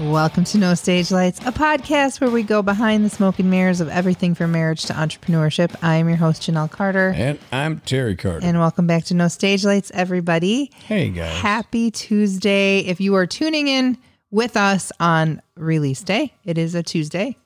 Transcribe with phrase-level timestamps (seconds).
[0.00, 3.82] Welcome to No Stage Lights, a podcast where we go behind the smoke and mirrors
[3.82, 5.76] of everything from marriage to entrepreneurship.
[5.82, 7.12] I am your host, Janelle Carter.
[7.14, 8.40] And I'm Terry Carter.
[8.42, 10.70] And welcome back to No Stage Lights, everybody.
[10.86, 11.38] Hey, guys.
[11.40, 12.78] Happy Tuesday.
[12.78, 13.98] If you are tuning in
[14.30, 17.36] with us on release day, it is a Tuesday.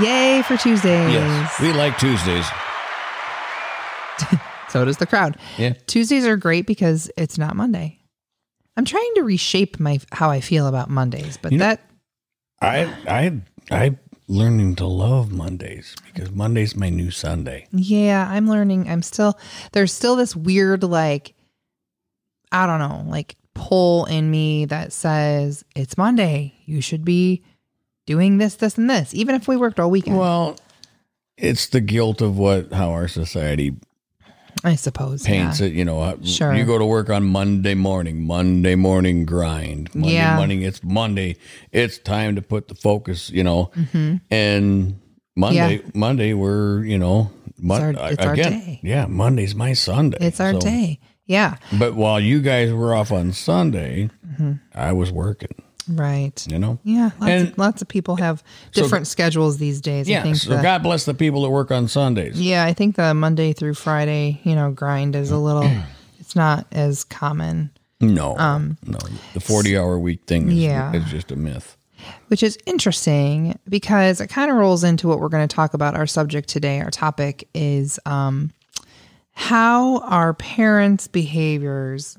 [0.00, 1.12] Yay for Tuesdays.
[1.12, 2.46] yes, we like Tuesdays.
[4.70, 5.36] So does the crowd.
[5.56, 5.74] Yeah.
[5.86, 8.00] Tuesdays are great because it's not Monday.
[8.76, 11.80] I'm trying to reshape my how I feel about Mondays, but You know- that
[12.60, 17.66] I I I learning to love Mondays because Monday's my new Sunday.
[17.72, 18.88] Yeah, I'm learning.
[18.88, 19.38] I'm still
[19.72, 21.34] there's still this weird like
[22.52, 26.54] I don't know, like pull in me that says it's Monday.
[26.66, 27.42] You should be
[28.06, 30.18] doing this, this, and this, even if we worked all weekend.
[30.18, 30.56] Well,
[31.36, 33.74] it's the guilt of what how our society
[34.64, 35.22] I suppose.
[35.24, 35.66] paints yeah.
[35.66, 35.72] it.
[35.74, 36.54] You know, uh, Sure.
[36.54, 39.94] you go to work on Monday morning, Monday morning grind.
[39.94, 40.36] Monday Yeah.
[40.36, 41.36] morning, it's Monday.
[41.72, 43.30] It's time to put the focus.
[43.30, 43.70] You know,
[44.30, 44.98] and
[45.36, 45.86] Monday, Mm-hmm.
[45.86, 45.90] Yeah.
[45.94, 48.80] Monday, we're you know, Mon- our- it's our again, day.
[48.82, 50.18] yeah, Monday's my Sunday.
[50.20, 50.98] It's our So- day.
[51.26, 51.56] Yeah.
[51.78, 54.52] But while you guys were off on Sunday, Mm-hmm.
[54.74, 55.54] I was working.
[55.88, 56.46] Right.
[56.50, 56.78] You know.
[56.84, 57.10] Yeah.
[57.20, 60.08] Lots, And- of, lots of people have So- different schedules these days.
[60.08, 60.22] I Yeah.
[60.22, 62.40] think So the- God bless the people that work on Sundays.
[62.40, 65.70] yeah, I think the Monday through Friday, you know, grind is a little
[66.20, 67.70] it's not as common.
[68.00, 68.34] No.
[68.86, 68.98] no.
[69.34, 70.92] The forty-hour week thing is, Um, Yeah.
[70.94, 71.76] is just a myth.
[72.28, 75.94] which is interesting because it kind of rolls into what we're going to talk about.
[75.94, 78.50] Our subject today, our topic is um,
[79.32, 82.18] how our parents' behaviors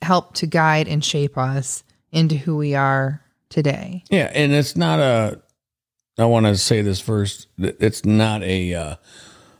[0.00, 4.04] help to guide and shape us into who we are today.
[4.10, 5.40] Yeah, and it's not a.
[6.18, 7.46] I want to say this first.
[7.58, 8.74] It's not a.
[8.74, 8.96] Uh,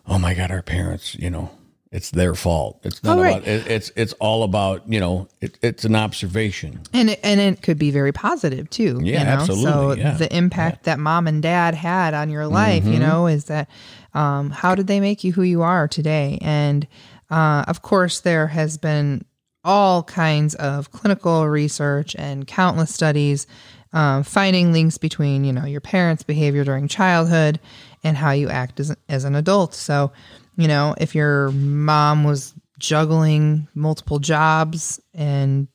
[0.07, 1.15] oh my God, our parents.
[1.15, 1.51] You know,
[1.91, 2.81] it's their fault.
[2.85, 3.37] It's not Oh, right.
[3.37, 3.49] about.
[3.49, 4.91] It, it's it's all about.
[4.93, 6.81] You know, it, it's an observation.
[6.93, 9.01] And it, and it could be very positive too.
[9.03, 9.31] Yeah, you know?
[9.33, 10.15] absolutely, So yeah.
[10.15, 12.93] the impact that mom and dad had on your life, Mm-hmm.
[12.93, 13.69] you know, is that
[14.13, 16.39] um, how did they make you who you are today?
[16.43, 16.87] And
[17.31, 19.25] uh, of course, there has been
[19.65, 23.47] all kinds of clinical research and countless studies
[23.93, 27.59] um, finding links between you know your parents' behavior during childhood
[28.05, 29.75] and how you act as, as an adult.
[29.75, 30.13] So,
[30.57, 35.69] you know, if your mom was juggling multiple jobs and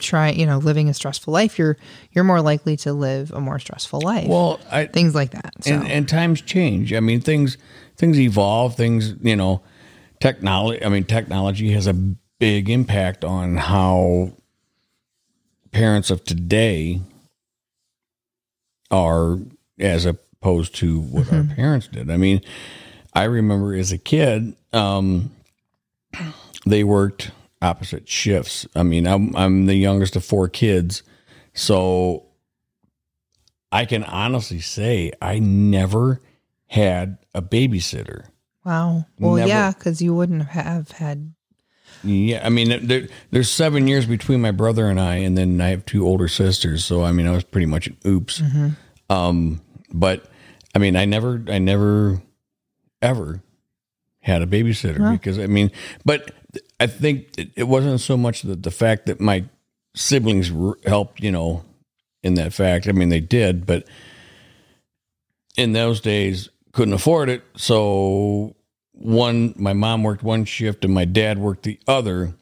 [0.00, 1.76] try you know living a stressful life you're
[2.12, 5.74] you're more likely to live a more stressful life Well, I things like that so
[5.74, 6.94] and, and times change.
[6.94, 7.58] I mean, things
[7.96, 8.76] things evolve.
[8.76, 9.62] Things you know,
[10.20, 10.82] technology.
[10.84, 11.94] I mean, technology has a
[12.40, 14.32] big impact on how
[15.70, 17.00] parents of today
[18.90, 19.36] are,
[19.78, 22.10] as opposed to what our parents did.
[22.10, 22.40] I mean,
[23.14, 25.30] I remember as a kid, um,
[26.66, 27.30] they worked
[27.62, 28.66] opposite shifts.
[28.74, 31.02] I mean, I'm I'm the youngest of four kids,
[31.54, 32.24] so
[33.70, 36.20] I can honestly say I never
[36.66, 38.24] had a babysitter.
[38.64, 41.34] wow well Never- yeah because you wouldn't have had
[42.02, 45.68] Yeah, I mean, there, there's seven years between my brother and I, and then I
[45.68, 46.84] have two older sisters.
[46.84, 48.40] So I mean, I was pretty much an oops.
[49.10, 49.60] Um,
[49.92, 50.24] but
[50.74, 52.22] I mean, I never, I never,
[53.02, 53.42] ever
[54.20, 55.70] had a babysitter because I mean,
[56.04, 56.30] but
[56.78, 59.44] I think it, it wasn't so much that the fact that my
[59.94, 61.64] siblings r- helped, you know,
[62.22, 62.86] in that fact.
[62.88, 63.86] I mean, they did, but
[65.56, 67.42] in those days couldn't afford it.
[67.56, 68.54] So
[69.00, 72.34] one, my mom worked one shift and my dad worked the other.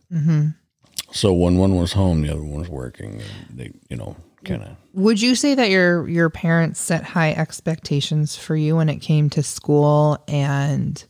[1.12, 3.22] So when one was home, the other one was working.
[3.50, 4.76] They, you know, kind of.
[4.92, 9.30] would you say that your your parents set high expectations for you when it came
[9.30, 11.02] to school and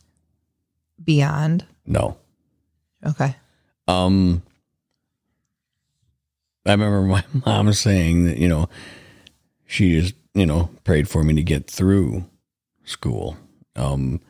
[1.03, 2.17] beyond No.
[3.05, 3.35] okay
[3.87, 4.41] Um,
[6.65, 8.69] I remember my mom saying that, you know,
[9.65, 12.25] she just, you know, prayed for me to get through
[12.83, 13.37] school.
[13.75, 14.21] Um,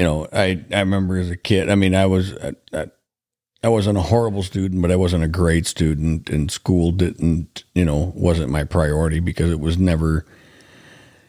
[0.00, 2.32] you know, I, I remember as a kid, I mean, I was,
[2.72, 2.86] I,
[3.62, 7.84] I, wasn't a horrible student, but I wasn't a great student and school didn't, you
[7.84, 10.24] know, wasn't my priority because it was never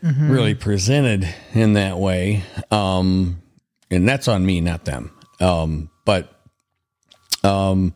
[0.02, 2.44] really presented in that way.
[2.72, 3.42] Um,
[3.90, 5.12] and that's on me, not them.
[5.42, 6.34] Um, but,
[7.44, 7.94] um,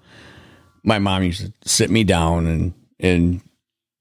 [0.83, 3.41] my mom used to sit me down and and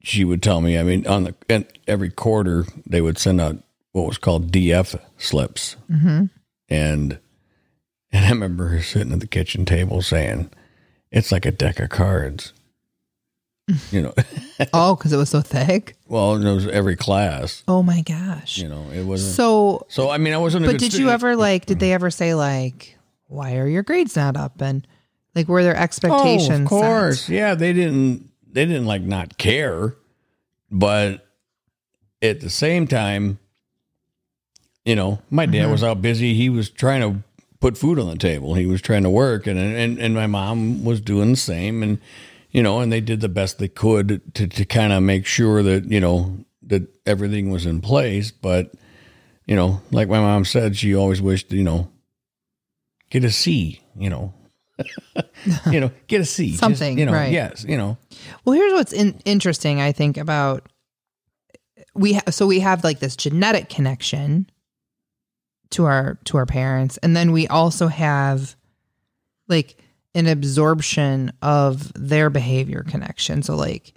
[0.03, 0.76] she would tell me.
[0.76, 3.59] I mean, on the and every quarter they would send out
[3.93, 6.25] what was called DF slips, mm-hmm.
[6.69, 7.19] And
[8.12, 10.50] and I remember her sitting at the kitchen table saying,
[11.11, 12.52] "It's like a deck of cards."
[13.90, 14.12] you know,
[14.75, 17.62] oh because it was so thick well, it was every class.
[17.66, 19.34] oh my gosh You know, it wasn't.
[19.34, 20.66] So, so I mean, I wasn't.
[20.66, 21.64] A But did you ever like?
[21.66, 24.87] Did they ever say like, "Why are your grades not up?" And
[25.34, 26.61] like, were there Oh, expectations?
[26.61, 27.22] of course.
[27.22, 27.34] set?
[27.34, 28.31] Yeah, they didn't.
[28.52, 29.96] they didn't like not care,
[30.70, 31.26] but
[32.20, 33.38] at the same time,
[34.85, 35.73] you know, my dad mm-hmm.
[35.73, 36.35] was out busy.
[36.35, 37.23] He was trying to
[37.61, 38.55] put food on the table.
[38.55, 41.99] He was trying to work, and and and my mom was doing the same, and
[42.51, 45.63] you know, and they did the best they could to to kind of make sure
[45.63, 48.31] that you know that everything was in place.
[48.31, 48.73] But
[49.47, 51.91] you know, like my mom said, she always wished you know
[53.11, 54.35] get a C, you know.
[55.71, 56.49] you know, get a C.
[56.49, 57.31] Just, Something, you know, right.
[57.31, 57.97] yes, you know.
[58.45, 60.69] Well, here's what's in- interesting, I think, about
[61.95, 64.51] we ha- so we have like this genetic connection
[65.70, 68.55] to our to our parents, and then we also have
[69.49, 69.76] like
[70.14, 73.43] an absorption of their behavior connection.
[73.43, 73.94] So like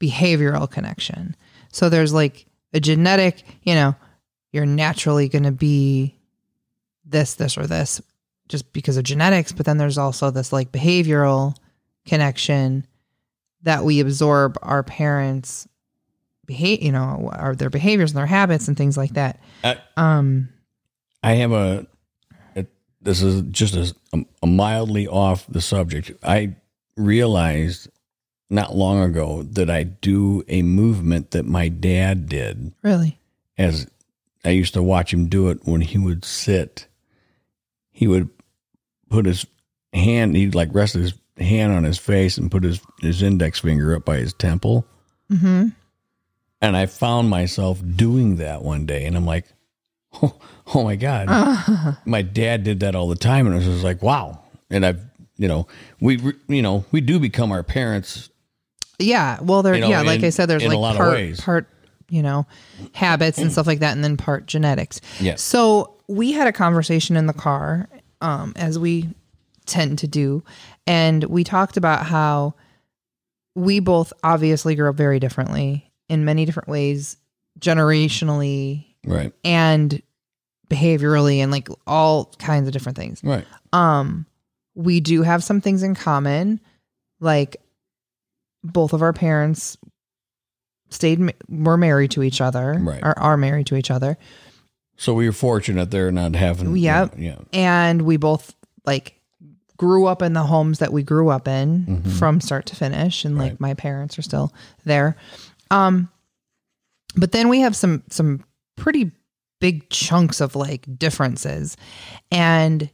[0.00, 1.36] behavioral connection.
[1.70, 3.94] So there's like a genetic, you know,
[4.52, 6.18] you're naturally going to be
[7.04, 8.00] this, this, or this
[8.48, 9.52] just because of genetics.
[9.52, 11.56] But then there's also this like behavioral
[12.04, 12.86] connection
[13.62, 15.66] that we absorb our parents'
[16.46, 19.40] behave, you know, our their behaviors and their habits and things like that.
[19.62, 20.48] I, Um,
[21.24, 21.86] I have a,
[22.54, 22.66] a
[23.00, 23.74] this is just
[24.12, 26.12] a, a mildly off the subject.
[26.22, 26.56] I
[26.96, 27.88] realized
[28.50, 33.18] not long ago that I do a movement that my dad did really,
[33.56, 33.88] as
[34.44, 36.86] I used to watch him do it when he would sit.
[37.90, 38.28] He would
[39.08, 39.46] put his
[39.94, 43.96] hand, he'd like rest his hand on his face and put his, his index finger
[43.96, 44.86] up by his temple.
[45.30, 45.68] mm-hmm.
[46.60, 49.04] And I found myself doing that one day.
[49.04, 49.46] And I'm like,
[50.22, 50.34] oh,
[50.74, 51.96] oh my God.
[52.06, 53.46] My dad did that all the time.
[53.46, 54.40] And I was just like, wow.
[54.70, 55.00] And I've,
[55.36, 55.66] you know,
[56.00, 56.18] we,
[56.48, 58.30] you know, we do become our parents.
[58.98, 59.38] yeah.
[59.40, 61.66] Well, there, You know, yeah, like I said, there's in like part, part,
[62.08, 62.46] you know,
[62.92, 65.00] habits and stuff like that, and then part genetics.
[65.20, 65.42] Yes.
[65.42, 67.88] So we had a conversation in the car,
[68.20, 69.08] um, as we
[69.66, 70.44] tend to do,
[70.86, 72.54] and we talked about how
[73.54, 77.16] we both obviously grew up very differently in many different ways,
[77.58, 79.32] generationally Right.
[79.44, 80.00] and
[80.70, 83.22] behaviorally, and like all kinds of different things.
[83.22, 83.44] Right.
[83.72, 84.26] Um,
[84.74, 86.60] we do have some things in common,
[87.20, 87.56] like
[88.62, 89.76] both of our parents
[90.90, 93.02] stayed were married to each other, Right.
[93.02, 94.16] or are married to each other,
[94.96, 96.76] So we were fortunate there not having.
[96.76, 97.14] Yep.
[97.18, 97.38] Yeah.
[97.52, 98.54] and we both
[98.86, 99.20] like
[99.76, 102.12] grew up in the homes that we grew up in Mhm.
[102.18, 103.60] from start to finish, and like Right.
[103.60, 104.52] my parents are still
[104.84, 105.16] there.
[105.70, 106.10] Um,
[107.16, 108.44] but then we have some some
[108.76, 109.12] pretty
[109.60, 111.76] big chunks of like differences,
[112.30, 112.90] and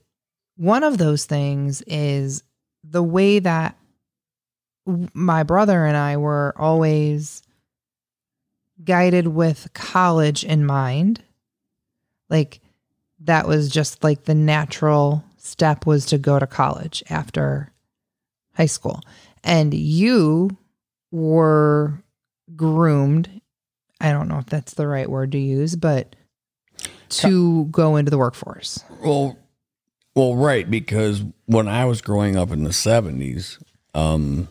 [0.56, 2.42] one of those things is
[2.84, 3.76] the way that
[5.14, 7.42] my brother and I were always
[8.82, 11.22] guided with college in mind.
[12.28, 12.60] Like
[13.20, 17.72] that was just like the natural step was to go to college after
[18.54, 19.00] high school.
[19.42, 20.56] And you
[21.10, 22.02] were
[22.56, 23.40] groomed.
[24.00, 26.16] I don't know if that's the right word to use, but
[27.10, 28.82] to go into the workforce.
[29.02, 29.36] Well,
[30.14, 33.58] well, right, because when I was growing up in the seventies,
[33.94, 34.48] um,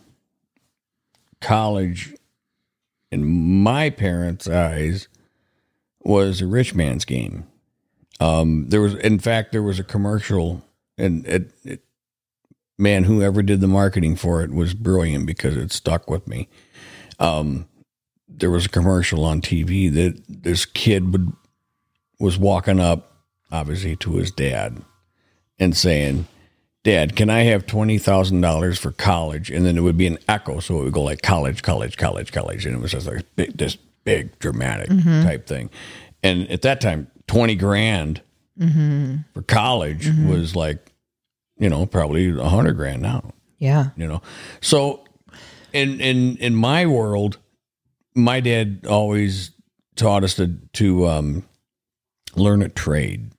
[1.40, 2.14] college,
[3.10, 5.08] in my parents' eyes,
[6.02, 7.46] was a rich man's game.
[8.20, 10.62] Um, there was, in fact, there was a commercial,
[10.96, 11.84] and it, it,
[12.78, 16.48] man, whoever did the marketing for it was brilliant because it stuck with me.
[17.18, 17.66] Um,
[18.30, 21.32] there was a commercial on TV that this kid would
[22.18, 23.16] was walking up,
[23.50, 24.82] obviously, to his dad
[25.58, 26.26] and saying,
[26.82, 29.50] Dad, can I have $20,000 for college?
[29.50, 30.60] And then it would be an echo.
[30.60, 32.66] So it would go like college, college, college, college.
[32.66, 35.22] And it was just like big, this big dramatic mm-hmm.
[35.22, 35.70] type thing.
[36.22, 38.22] And at that time, 20 grand
[38.58, 39.16] mm-hmm.
[39.32, 40.28] for college mm-hmm.
[40.28, 40.92] was like,
[41.58, 43.90] you know, probably a hundred grand now Yeah.
[43.96, 44.22] you know
[44.60, 45.04] so
[45.72, 47.38] in in in my world
[48.14, 49.50] my dad always
[49.96, 51.44] taught us to to um
[52.36, 53.30] learn a trade.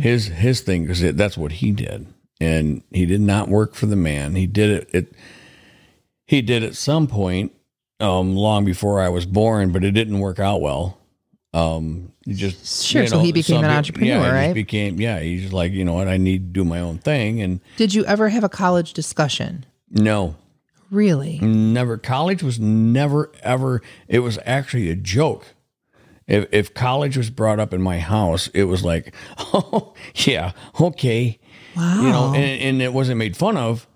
[0.00, 2.06] His his thing that that's what he did.
[2.40, 4.34] And he did not work for the man.
[4.36, 5.12] He did it it
[6.26, 7.52] he did at some point
[8.00, 10.98] um long before i was born but it didn't work out well.
[11.52, 14.54] Um he just Sure, you so he became an entrepreneur, yeah, right?
[14.54, 17.40] became yeah he's just like you know what i need to do my own thing
[17.40, 19.64] and Did you ever have a college discussion?
[19.90, 20.34] no
[20.90, 21.38] Really?
[21.40, 21.96] Never.
[21.98, 23.82] College was never ever.
[24.08, 25.46] It was actually a joke.
[26.26, 31.38] If if college was brought up in my house, it was like, oh yeah, okay,
[31.76, 31.96] Wow.
[32.02, 33.86] you know, and, and it wasn't made fun of,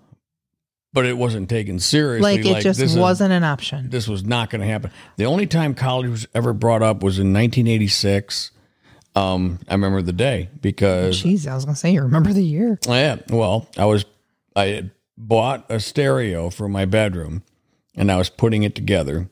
[0.93, 2.37] but it wasn't taken seriously.
[2.37, 3.89] like it just this wasn't an option.
[3.89, 4.91] this was not going to happen.
[5.17, 8.51] The only time college was ever brought up was in 1986.
[9.15, 12.77] Um, I remember the day because Jeez, I was gonna say you remember the year.
[12.87, 13.17] Oh, Yeah.
[13.29, 14.05] Well, I was
[14.55, 17.43] I had bought a stereo for my bedroom,
[17.95, 19.29] and I was putting it together.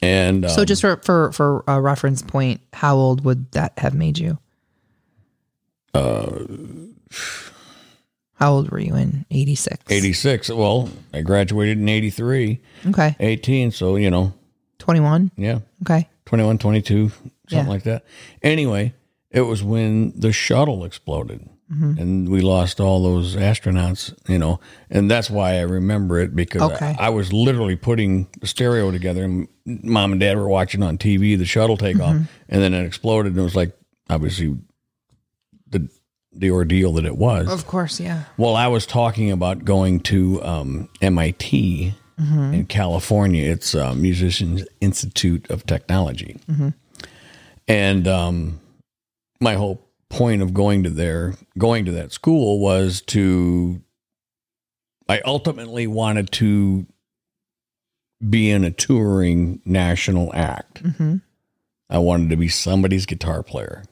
[0.00, 3.92] And um, So just for for for a reference point, how old would that have
[3.94, 4.38] made you?
[5.94, 6.44] uh,
[8.34, 9.82] How old were you in 86?
[9.88, 10.50] 86.
[10.50, 13.16] Well, I graduated in 83, Okay.
[13.18, 13.70] 18.
[13.70, 14.34] So, you know,
[14.78, 15.30] 21.
[15.36, 16.06] yeah, Okay.
[16.26, 17.66] 21, 22, something Yeah.
[17.66, 18.04] like that.
[18.42, 18.92] Anyway,
[19.30, 21.98] it was when the shuttle exploded Mm-hmm.
[21.98, 26.62] and we lost all those astronauts, you know, and that's why I remember it because
[26.62, 26.94] Okay.
[26.96, 30.96] I, I was literally putting the stereo together and mom and dad were watching on
[30.96, 32.22] TV the shuttle take Mm-hmm.
[32.22, 33.76] off and then it exploded and it was like
[34.08, 34.56] obviously
[35.68, 35.88] the
[36.32, 37.48] the ordeal that it was.
[37.50, 38.24] Of course, yeah.
[38.36, 43.50] Well, I was talking about going to um, MIT in California.
[43.50, 46.36] It's uh, Musicians Institute of Technology,
[47.68, 48.60] and um,
[49.40, 53.80] my whole point of going to there, going to that school, was to.
[55.08, 56.86] I ultimately wanted to
[58.28, 60.82] be in a touring national act.
[60.82, 61.22] Mhm.
[61.88, 63.84] I wanted to be somebody's guitar player.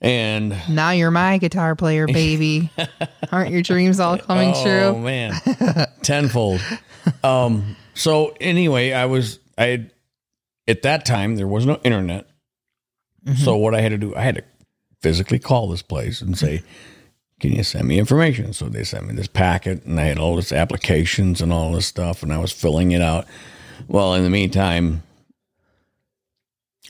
[0.00, 2.70] And Now you're my guitar player, baby.
[3.32, 4.80] Aren't your dreams all coming Oh true?
[4.80, 5.32] Oh man,
[6.02, 6.60] tenfold.
[7.22, 7.76] Um.
[7.94, 9.86] So anyway, I was I
[10.68, 12.26] at that time there was no internet.
[13.26, 13.42] Mm-hmm.
[13.42, 14.44] So what I had to do, I had to
[15.00, 16.62] physically call this place and say,
[17.40, 20.36] "Can you send me information?" So they sent me this packet, and I had all
[20.36, 23.26] this applications and all this stuff, and I was filling it out.
[23.88, 25.02] Well, in the meantime,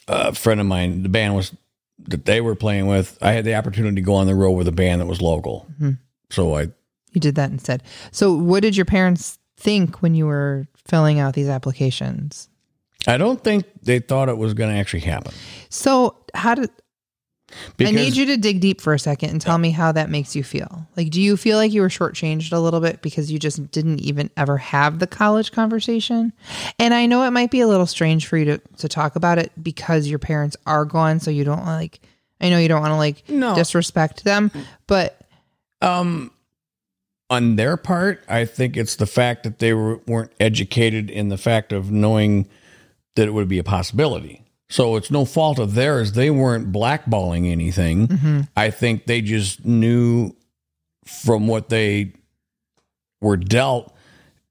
[0.08, 1.54] a friend of mine, the band was
[2.08, 3.18] that they were playing with.
[3.22, 5.66] I had the opportunity to go on the road with a band that was local.
[5.74, 5.92] Mm-hmm.
[6.30, 6.68] So I
[7.12, 7.82] You did that instead.
[8.10, 12.48] So, what did your parents think when you were filling out these applications?
[13.06, 15.32] I don't think they thought it was going to actually happen.
[15.68, 16.70] So, how did
[17.76, 20.10] Because I need you to dig deep for a second and tell me how that
[20.10, 20.86] makes you feel?
[20.96, 24.00] Like, do you feel like you were shortchanged a little bit because you just didn't
[24.00, 26.32] even ever have the college conversation?
[26.78, 29.38] And I know it might be a little strange for you to, to talk about
[29.38, 31.20] it because your parents are gone.
[31.20, 32.00] So you don't like,
[32.40, 33.54] I know you don't want to like No.
[33.54, 34.50] disrespect them,
[34.86, 35.20] but
[35.82, 36.30] um,
[37.30, 41.36] on their part, I think it's the fact that they were, weren't educated in the
[41.36, 42.48] fact of knowing
[43.16, 44.42] that it would be a possibility.
[44.68, 46.12] So it's no fault of theirs.
[46.12, 48.08] They weren't blackballing anything.
[48.08, 48.40] Mm-hmm.
[48.56, 50.34] I think they just knew
[51.04, 52.12] from what they
[53.20, 53.94] were dealt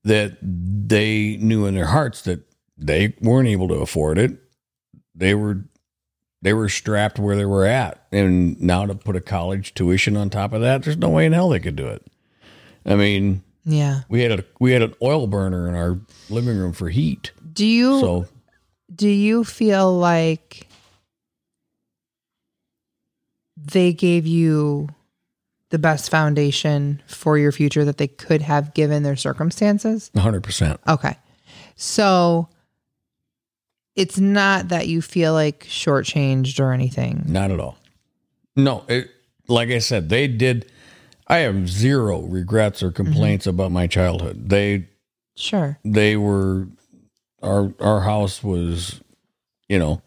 [0.03, 2.41] that they knew in their hearts that
[2.77, 4.37] they weren't able to afford it.
[5.15, 5.65] They were
[6.41, 10.29] they were strapped where they were at, and now to put a college tuition on
[10.29, 12.05] top of that, there's no way in hell they could do it.
[12.85, 14.01] I mean, yeah.
[14.09, 17.65] we had a we had an oil burner in our living room for heat, Do
[17.65, 18.25] you, so
[18.93, 20.67] do you feel like
[23.57, 24.89] they gave you
[25.69, 30.09] the best foundation for your future that they could have given their circumstances?
[30.13, 30.43] 100.
[30.43, 31.15] percent Okay.
[31.75, 32.47] So
[33.95, 37.23] it's not that you feel like shortchanged or anything.
[37.27, 37.77] Not at all.
[38.55, 39.09] No, it,
[39.47, 40.71] like I said, they did.
[41.27, 43.55] I have zero regrets or complaints mm-hmm.
[43.55, 44.49] about my childhood.
[44.49, 44.87] They
[45.35, 45.79] Sure.
[45.83, 46.67] they were
[47.43, 49.01] our our house was
[49.69, 50.01] you know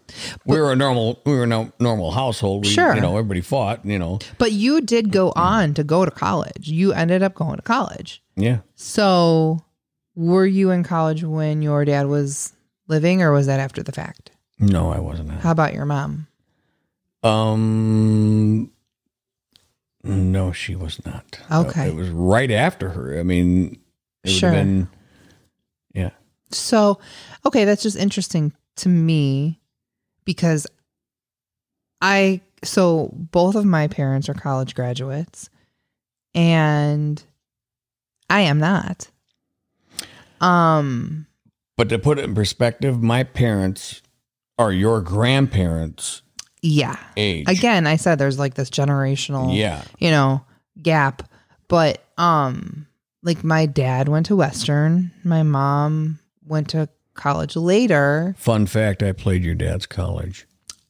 [0.45, 2.95] we were a normal we were a no, normal household we, Sure.
[2.95, 6.69] you know everybody fought you know But you did go on to go to college.
[6.69, 8.23] You ended up going to college.
[8.37, 9.61] yeah So
[10.15, 12.53] were you in college when your dad was
[12.89, 14.31] living or was that after the fact?
[14.59, 16.27] no i wasn't How about your mom?
[17.23, 18.71] um
[20.05, 21.89] no she was not Okay.
[21.89, 23.79] it was right after her i mean
[24.25, 24.51] it Sure.
[24.51, 24.89] would have been
[25.95, 26.11] yeah
[26.51, 27.01] So,
[27.45, 29.61] okay, that's just interesting to me
[30.25, 30.67] because
[32.01, 35.49] I so both of my parents are college graduates
[36.35, 37.23] and
[38.29, 39.11] I am not.
[40.41, 41.27] Um
[41.77, 44.03] but to put it in perspective my parents
[44.59, 46.23] are your grandparents
[46.63, 46.99] yeah.
[47.17, 50.45] age Again, I said there's like this generational yeah you know,
[50.83, 51.29] gap,
[51.69, 52.87] but um
[53.23, 59.11] like my dad went to Western, my mom went to college later, fun fact i
[59.13, 60.47] played your dad's college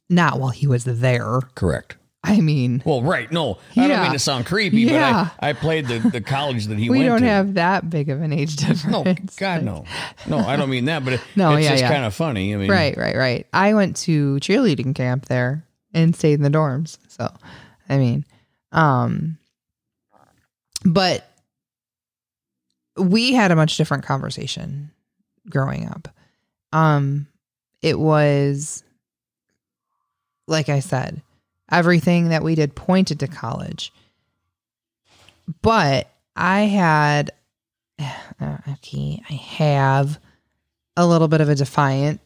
[0.09, 1.41] not while he was there.
[1.55, 3.31] correct I mean, Well, right.
[3.31, 5.31] No, I don't mean to sound creepy, Yeah.
[5.39, 7.15] but I, I played the, the college that he we went to.
[7.15, 8.85] We don't have that big of an age difference.
[9.07, 9.85] no, God, no.
[10.27, 11.89] No, I don't mean that, but it, No, it's yeah, just yeah.
[11.93, 12.53] kind of funny.
[12.53, 13.47] I mean, Right, right, right.
[13.53, 16.99] I went to cheerleading camp there and stayed in the dorms.
[17.07, 17.33] So,
[17.89, 18.25] I mean,
[18.73, 19.39] um,
[20.85, 21.31] but
[22.97, 24.91] we had a much different conversation
[25.49, 26.09] growing up.
[26.73, 27.27] Um,
[27.83, 28.83] it was,
[30.47, 31.23] like I said,
[31.71, 33.93] everything that we did pointed to college.
[35.63, 37.31] But I had
[37.99, 40.19] uh, okay, I have
[40.97, 42.21] a little bit of a defiant,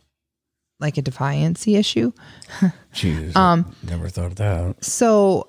[0.78, 2.12] like a defiancy issue.
[2.92, 4.84] Jesus, um, never thought of that.
[4.84, 5.48] So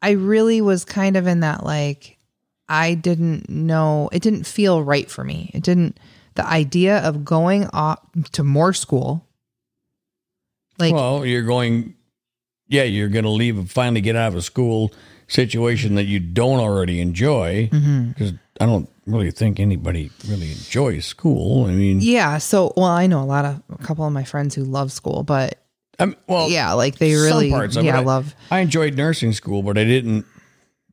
[0.00, 2.18] I really was kind of in that like
[2.68, 5.50] I didn't know it didn't feel right for me.
[5.54, 5.98] It didn't
[6.34, 8.00] the idea of going off
[8.32, 9.26] to more school.
[10.78, 11.94] Like Well, you're going
[12.72, 14.92] yeah, you're going to leave and finally get out of a school
[15.28, 18.36] situation that you don't already enjoy because mm-hmm.
[18.60, 21.66] I don't really think anybody really enjoys school.
[21.66, 22.38] I mean, yeah.
[22.38, 25.22] So, well, I know a lot of a couple of my friends who love school,
[25.22, 25.58] but
[25.98, 28.34] I'm, well, yeah, like they really, parts yeah, I, love.
[28.50, 30.24] I enjoyed nursing school, but I didn't.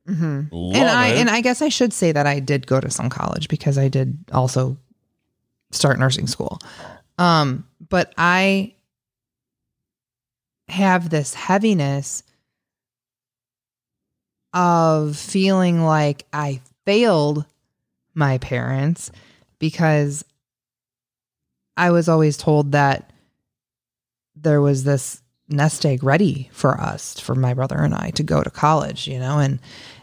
[0.08, 0.54] Mm-hmm.
[0.74, 1.18] and I it.
[1.18, 3.88] and I guess I should say that I did go to some college because I
[3.88, 4.76] did also
[5.70, 6.58] start nursing school.
[7.18, 8.74] Um, but I
[10.68, 12.22] have this heaviness
[14.52, 17.44] of feeling like I failed
[18.14, 19.10] my parents
[19.58, 20.24] because
[21.76, 23.12] I was always told that
[24.34, 28.42] there was this nest egg ready for us, for my brother and I to go
[28.42, 29.60] to college, you know, and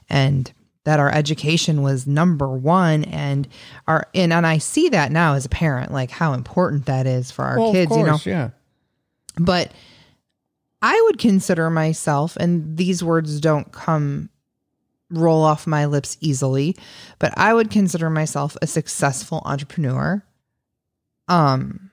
[0.09, 0.51] and
[0.87, 3.45] that our education was number one and
[3.89, 7.29] our and, and I see that now as a parent, like how important that is
[7.29, 8.37] for our well, kids, course, you know.
[8.37, 8.49] Yeah.
[9.37, 9.73] But
[10.81, 14.29] I would consider myself, and these words don't come
[15.09, 16.77] roll off my lips easily,
[17.19, 20.23] but I would consider myself a successful entrepreneur.
[21.27, 21.91] Um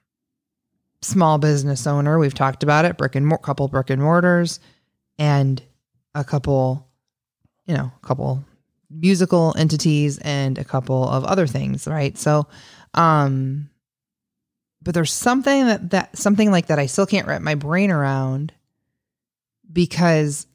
[1.02, 4.60] small business owner, we've talked about it, brick and mo- couple brick and mortars
[5.18, 5.60] and
[6.14, 6.86] a couple
[7.66, 8.44] you know, a couple
[8.94, 12.16] musical entities and a couple of other things, right?
[12.16, 12.46] So
[12.94, 13.70] um
[14.82, 18.52] but there's something that that something like that I still can't wrap my brain around
[19.72, 20.46] because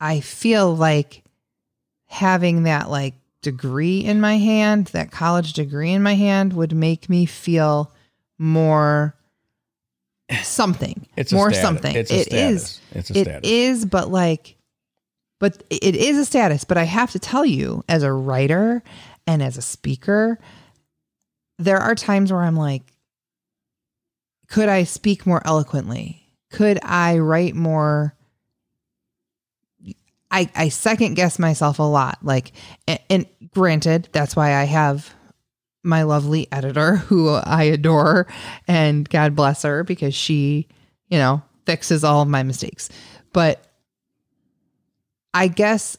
[0.00, 1.24] I feel like
[2.06, 7.08] having that like degree in my hand, that college degree in my hand would make
[7.08, 7.92] me feel
[8.38, 9.14] more
[10.42, 11.06] something.
[11.16, 11.96] It's more something.
[11.96, 12.80] It's a it is.
[12.92, 13.50] It's a it status.
[13.50, 14.56] is, but like
[15.38, 18.82] but it is a status, but I have to tell you as a writer
[19.26, 20.38] and as a speaker,
[21.58, 22.82] there are times where I'm like
[24.48, 26.26] could I speak more eloquently?
[26.50, 28.14] Could I write more
[30.30, 32.18] I, I second guess myself a lot.
[32.22, 32.52] Like,
[32.86, 35.14] and, and, granted, that's why I have
[35.82, 38.26] my lovely editor who I adore
[38.66, 40.68] and God bless her because she,
[41.08, 42.90] you know, fixes all of my mistakes.
[43.32, 43.64] But
[45.34, 45.96] I guess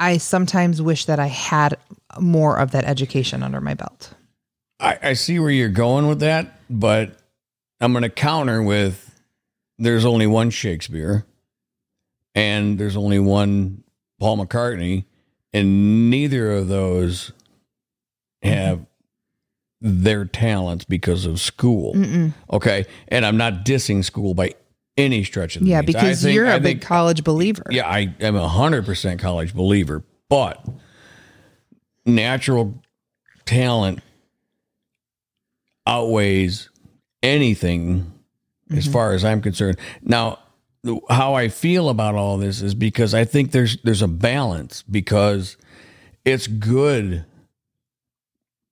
[0.00, 1.76] I sometimes wish that I had
[2.20, 4.14] more of that education under my belt.
[4.80, 7.16] I, I see where you're going with that, but
[7.80, 9.20] I'm going to counter with
[9.78, 11.26] there's only one Shakespeare
[12.34, 13.82] and there's only one
[14.20, 15.04] Paul McCartney,
[15.52, 17.32] and neither of those
[18.42, 18.84] have
[19.80, 21.94] their talents because of school.
[21.94, 22.32] Mm-mm.
[22.50, 24.54] Okay, and I'm not dissing school by
[24.98, 25.86] any stretch of the yeah, means.
[25.86, 27.64] because think, you're a I big think, college believer.
[27.70, 30.62] Yeah, I am a hundred percent college believer, but
[32.04, 32.82] natural
[33.46, 34.00] talent
[35.86, 36.68] outweighs
[37.22, 38.12] anything
[38.70, 38.92] as mm-hmm.
[38.92, 39.78] far as I'm concerned.
[40.02, 40.40] Now,
[41.08, 45.56] how I feel about all this is because I think there's there's a balance because
[46.24, 47.24] it's good.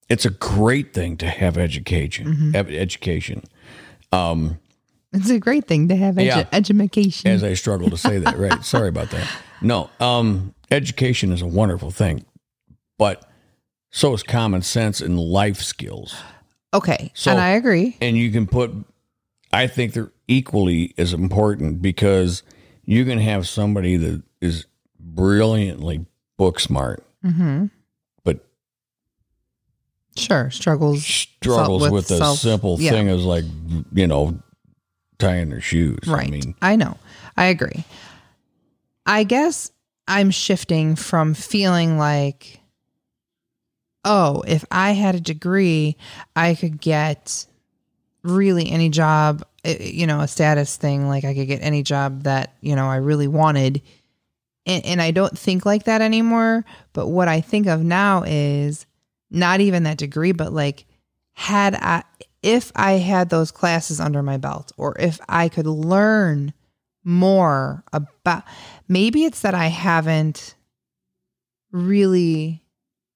[0.08, 2.26] It's a great thing to have education.
[2.26, 2.74] Mm-hmm.
[2.74, 3.42] Education.
[4.12, 4.58] Um,
[5.16, 7.30] it's a great thing to have edu- yeah, education.
[7.30, 8.64] As I struggle to say that, right?
[8.64, 9.28] Sorry about that.
[9.60, 12.24] No, um, education is a wonderful thing,
[12.98, 13.28] but
[13.90, 16.14] so is common sense and life skills.
[16.74, 17.96] Okay, so, and I agree.
[18.00, 18.72] And you can put
[19.52, 22.42] I think they're equally as important because
[22.84, 24.66] you can have somebody that is
[25.00, 26.04] brilliantly
[26.36, 27.66] book smart, mm-hmm.
[28.22, 28.44] but
[30.16, 32.90] sure struggles struggles with, with self, a simple yeah.
[32.90, 33.44] thing as like
[33.94, 34.38] you know
[35.18, 35.98] tying their shoes.
[36.06, 36.26] Right.
[36.26, 36.96] I mean, I know.
[37.36, 37.84] I agree.
[39.04, 39.70] I guess
[40.08, 42.60] I'm shifting from feeling like,
[44.04, 45.96] oh, if I had a degree,
[46.34, 47.46] I could get
[48.22, 51.08] really any job, eh, you know, a status thing.
[51.08, 53.82] Like I could get any job that, you know, I really wanted.
[54.64, 56.64] And, and I don't think like that anymore.
[56.92, 58.86] But what I think of now is
[59.30, 60.86] not even that degree, but like,
[61.32, 62.02] had I,
[62.42, 66.52] if I had those classes under my belt, or if I could learn
[67.04, 68.44] more about,
[68.88, 70.54] maybe it's that I haven't
[71.72, 72.62] really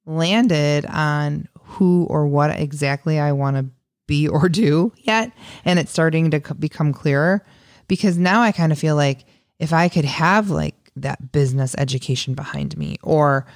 [0.06, 3.66] landed on who or what exactly I want to
[4.06, 5.32] be or do yet.
[5.64, 7.44] And it's starting to become clearer
[7.88, 9.24] because now I kind of feel like
[9.58, 13.46] if I could have like that business education behind me or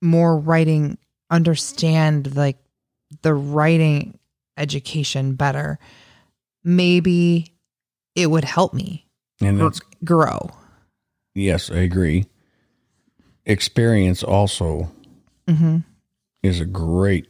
[0.00, 0.98] more writing
[1.30, 2.58] understand like
[3.22, 4.18] the writing
[4.56, 5.78] education better,
[6.62, 7.54] maybe
[8.14, 9.06] it would help me
[9.40, 10.50] And that's grow.
[11.34, 12.26] yes, I agree.
[13.46, 14.90] Experience also
[15.48, 15.78] hmm
[16.42, 17.26] is a great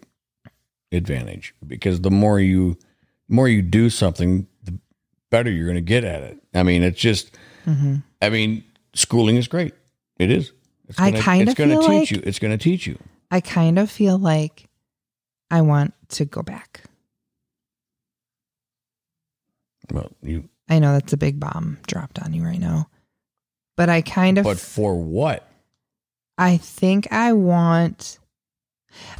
[0.92, 2.76] advantage because the more you
[3.28, 4.76] the more you do something, the
[5.30, 6.38] better you're going to get at it.
[6.52, 8.62] I mean, it's just hmm I mean,
[8.94, 9.74] schooling is great.
[10.18, 10.52] It is.
[10.88, 12.22] It's I gonna, kinda gonna feel teach like- you.
[12.24, 12.98] It's going to teach you.
[13.30, 14.68] I kind of feel like
[15.50, 16.84] I want to go back.
[19.92, 22.88] Well, you I know that's a big bomb dropped on you right now,
[23.76, 25.48] but I kind of but for what?
[26.38, 28.18] I think I want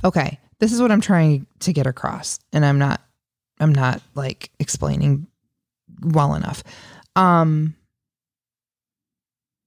[0.05, 3.01] Okay, this is what I'm trying to get across and I'm not
[3.61, 5.27] I'm not like explaining
[6.03, 6.63] well enough.
[7.17, 7.75] Um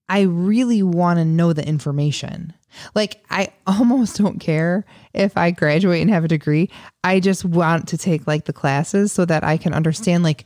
[0.10, 2.54] I really want to know the information.
[2.96, 6.70] Like I almost don't care if I graduate and have a degree.
[7.04, 10.46] I just want to take like the classes so that I can understand like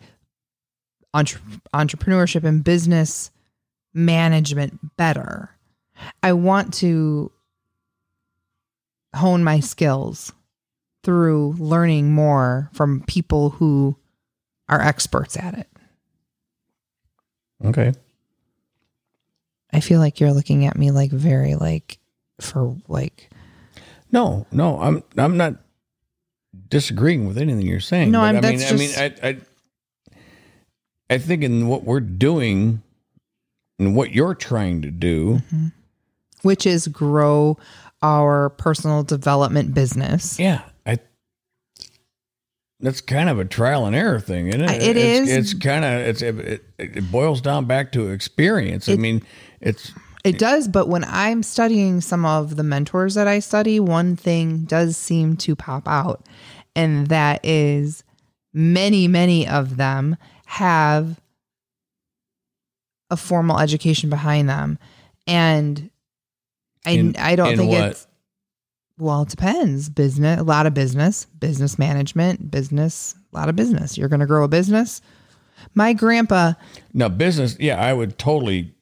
[1.14, 1.42] entre-
[1.74, 3.32] entrepreneurship and business
[3.94, 5.50] management better.
[6.24, 7.32] I want to
[9.16, 10.32] hone my skills
[11.04, 13.96] through learning more from people who
[14.70, 15.68] are experts at it.
[17.66, 17.94] Okay.
[19.74, 21.98] I feel like you're looking at me like very like
[22.40, 23.30] for like
[24.12, 25.56] No, no, I'm I'm not
[26.70, 28.12] disagreeing with anything you're saying.
[28.12, 29.38] No, I'm- I mean, that's I mean, just- I, I,
[31.12, 32.82] I think in what we're doing
[33.78, 35.42] and what you're trying to do,
[36.42, 37.58] which is grow
[38.02, 40.40] our personal development business.
[40.40, 41.00] yeah, I.
[42.80, 44.82] That's kind of a trial and error thing, isn't it?
[44.82, 45.36] It it's, is.
[45.36, 48.88] It's kind of it's it, it boils down back to experience.
[48.88, 49.22] I mean,
[49.60, 49.92] it's
[50.24, 54.64] It does, but when I'm studying some of the mentors that I study, one thing
[54.64, 56.26] does seem to pop out,
[56.74, 58.06] and that is
[58.54, 60.16] many, many of them
[60.52, 61.18] have
[63.10, 64.78] a formal education behind them.
[65.26, 65.90] And
[66.86, 67.92] I, In- I don't think what?
[67.92, 68.08] it's,
[69.00, 69.88] well, it depends.
[69.88, 73.98] Business, a lot of business, business management, business, a lot of business.
[73.98, 75.02] You're going to grow a business.
[75.74, 76.54] My grandpa,
[76.94, 77.56] now business.
[77.58, 78.74] Yeah, I would totally,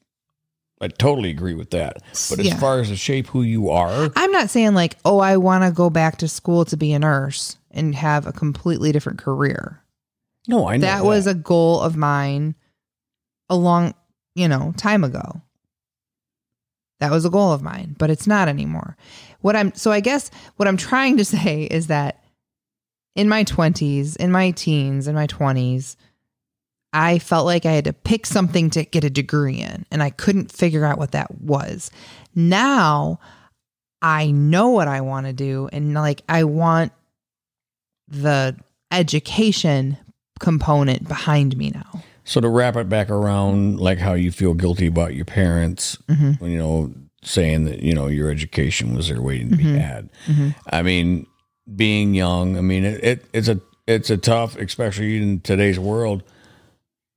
[0.80, 1.98] I totally agree with that.
[2.28, 2.58] But as Yeah.
[2.58, 5.70] far as to shape who you are, I'm not saying like, oh, I want to
[5.70, 9.79] go back to school to be a nurse and have a completely different career.
[10.48, 12.54] No, I know That was a goal of mine
[13.48, 13.94] a long,
[14.34, 15.42] you know, time ago.
[17.00, 18.96] That was a goal of mine, but it's not anymore.
[19.40, 22.22] What I'm so I guess what I'm trying to say is that
[23.16, 25.96] in my 20s, in my teens, in my 20s,
[26.92, 30.10] I felt like I had to pick something to get a degree in, and I
[30.10, 31.90] couldn't figure out what that was.
[32.34, 33.20] Now
[34.02, 36.92] I know what I want to do, and like I want
[38.08, 38.56] the
[38.90, 39.96] education
[40.40, 42.02] component behind me now.
[42.24, 46.40] So to wrap it back around, like how you feel guilty about your parents, Mhm.
[46.40, 49.78] when you know, saying that you know your education was there waiting to be Mhm.
[49.80, 50.08] had.
[50.26, 50.54] Mhm.
[50.70, 51.26] I mean,
[51.76, 56.22] being young, I mean, it, it it's a it's a tough, especially in today's world.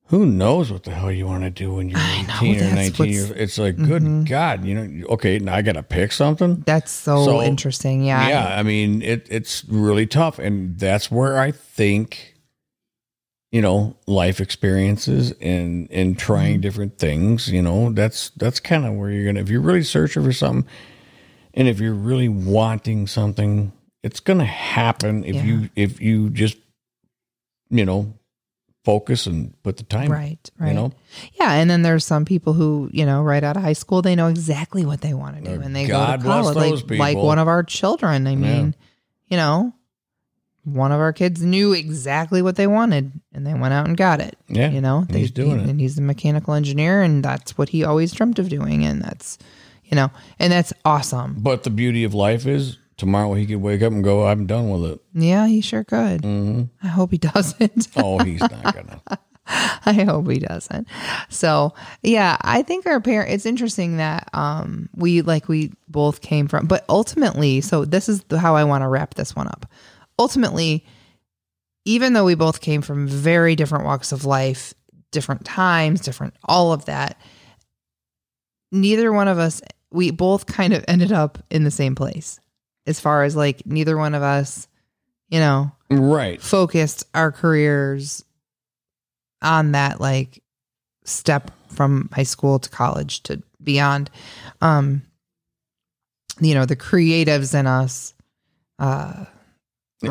[0.08, 2.76] Who knows what the hell you want to do when you're I know, 18 or
[2.76, 3.32] 19 years?
[3.32, 4.28] It's like, good Mhm.
[4.28, 6.62] God, you know, okay, now I got to pick something.
[6.66, 8.04] That's so, So, interesting.
[8.04, 8.28] Yeah.
[8.28, 12.33] Yeah, I mean, it it's really tough, and that's where I think,
[13.54, 17.48] you know, life experiences and and trying different things.
[17.50, 20.68] You know, that's that's kind of where you're gonna if you're really searching for something,
[21.54, 25.44] and if you're really wanting something, it's gonna happen if Yeah.
[25.44, 26.58] you if you just,
[27.70, 28.16] you know,
[28.84, 30.12] focus and put the time.
[30.12, 30.50] Right.
[30.58, 30.70] Right.
[30.70, 30.92] You know,
[31.40, 31.54] Yeah.
[31.54, 34.28] And then there's some people who, you know, right out of high school, they know
[34.30, 36.72] exactly what they want to do Uh, and they God go to bless college.
[36.82, 38.26] those Like, like one of our children.
[38.26, 38.74] I mean,
[39.28, 39.74] you know,
[40.66, 44.22] one of our kids knew exactly what they wanted and they went out and got
[44.22, 44.38] it.
[44.48, 45.70] yeah, You know, and he's doing he- it.
[45.70, 48.86] And he's a mechanical engineer and that's what he always dreamt of doing.
[48.86, 49.38] And that's,
[49.86, 51.36] you know, and that's awesome.
[51.40, 54.70] But the beauty of life is tomorrow he could wake up and go, "I'm done
[54.70, 56.22] with it." Yeah, he sure could.
[56.24, 57.88] hmm I hope he doesn't.
[57.98, 59.02] Oh, he's not gonna.
[59.86, 60.88] I hope he doesn't.
[61.30, 63.32] So yeah, I think our parent.
[63.32, 68.24] It's interesting that um we like we both came from, but ultimately, so this is
[68.32, 69.66] how I want to wrap this one up.
[70.20, 70.86] Ultimately,
[71.86, 74.74] even though we both came from very different walks of life,
[75.12, 77.20] different times, different all of that,
[78.72, 79.62] neither one of us.
[79.92, 82.40] We both kind of ended up in the same place,
[82.88, 84.68] as far as like neither one of us,
[85.30, 86.42] you know, Right.
[86.42, 88.26] focused our careers
[89.44, 90.42] on that like
[91.04, 94.10] step from high school to college to beyond
[94.62, 95.02] um
[96.40, 98.14] you know the creatives in us
[98.80, 99.26] uh,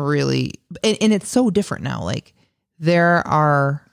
[0.01, 0.53] really,
[0.83, 2.03] and, and it's so different now.
[2.03, 2.33] Like
[2.79, 3.85] there are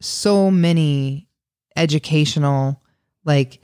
[0.00, 1.28] so many
[1.76, 2.82] educational,
[3.24, 3.60] like,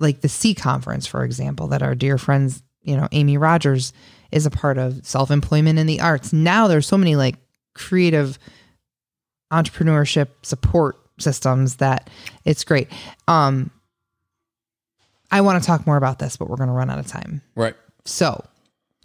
[0.00, 3.92] like the C conference, for example, that our dear friends, you know, Amy Rogers
[4.32, 6.32] is a part of self employment in the arts.
[6.32, 7.36] Now there's so many like
[7.74, 8.38] creative
[9.52, 12.10] entrepreneurship support systems that
[12.44, 12.88] it's great.
[13.28, 13.70] Um,
[15.30, 17.42] I want to talk more about this, but we're going to run out of time.
[17.54, 17.74] Right.
[18.04, 18.44] So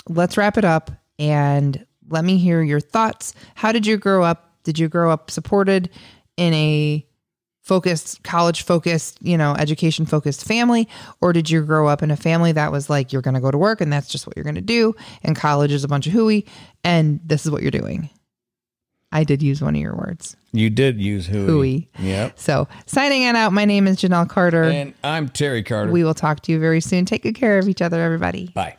[0.07, 3.35] let's wrap it up and let me hear your thoughts.
[3.55, 4.51] How did you grow up?
[4.63, 5.89] Did you grow up supported
[6.37, 7.05] in a
[7.61, 10.87] focused, college focused, you know, education focused family?
[11.21, 13.51] Or did you grow up in a family that was like, you're going to go
[13.51, 14.95] to work and that's just what you're going to do?
[15.21, 16.45] And college is a bunch of hooey
[16.83, 18.09] and this is what you're doing?
[19.11, 20.35] I did use one of your words.
[20.51, 21.47] You did use hooey.
[21.47, 21.89] Hooey.
[21.99, 22.39] Yep.
[22.39, 24.63] So signing it out, my name is Janelle Carter.
[24.63, 25.91] And I'm Terry Carter.
[25.91, 27.05] we will talk to you very soon.
[27.05, 28.47] Take good care of each other, everybody.
[28.53, 28.77] Bye.